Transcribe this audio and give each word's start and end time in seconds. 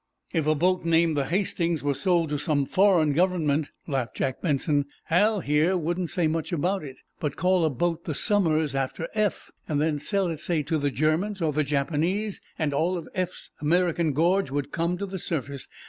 "If 0.33 0.47
a 0.47 0.55
boat 0.55 0.83
named 0.83 1.15
the 1.15 1.25
'Hastings' 1.25 1.83
were 1.83 1.93
sold 1.93 2.29
to 2.29 2.39
some 2.39 2.65
foreign 2.65 3.13
government," 3.13 3.69
laughed 3.87 4.15
Jack 4.15 4.41
Benson, 4.41 4.85
"Hal, 5.03 5.41
here, 5.41 5.77
wouldn't 5.77 6.09
say 6.09 6.25
much 6.25 6.51
about 6.51 6.83
it. 6.83 6.97
But 7.19 7.35
call 7.35 7.63
a 7.65 7.69
boat 7.69 7.99
named 7.99 8.05
the 8.05 8.15
'Somers,' 8.15 8.73
after 8.73 9.07
Eph, 9.13 9.51
and 9.67 9.79
then 9.79 9.99
sell 9.99 10.27
it, 10.29 10.39
say, 10.39 10.63
to 10.63 10.79
the 10.79 10.89
Germans 10.89 11.39
or 11.39 11.53
the 11.53 11.63
Japanese, 11.63 12.41
and 12.57 12.73
all 12.73 12.97
of 12.97 13.07
Eph's 13.13 13.51
American 13.61 14.11
gorge 14.13 14.49
would 14.49 14.71
come 14.71 14.97
to 14.97 15.05
the 15.05 15.19
surface. 15.19 15.67